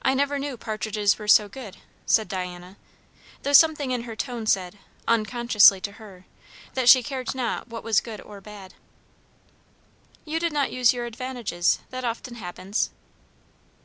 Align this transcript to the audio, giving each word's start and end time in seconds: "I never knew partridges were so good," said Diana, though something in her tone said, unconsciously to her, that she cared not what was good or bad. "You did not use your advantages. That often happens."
"I 0.00 0.14
never 0.14 0.38
knew 0.38 0.56
partridges 0.56 1.18
were 1.18 1.26
so 1.26 1.48
good," 1.48 1.78
said 2.06 2.28
Diana, 2.28 2.76
though 3.42 3.52
something 3.52 3.90
in 3.90 4.02
her 4.02 4.14
tone 4.14 4.46
said, 4.46 4.78
unconsciously 5.08 5.80
to 5.80 5.92
her, 5.98 6.24
that 6.74 6.88
she 6.88 7.02
cared 7.02 7.34
not 7.34 7.66
what 7.66 7.82
was 7.82 8.00
good 8.00 8.20
or 8.20 8.40
bad. 8.40 8.74
"You 10.24 10.38
did 10.38 10.52
not 10.52 10.70
use 10.70 10.92
your 10.92 11.04
advantages. 11.04 11.80
That 11.90 12.04
often 12.04 12.36
happens." 12.36 12.90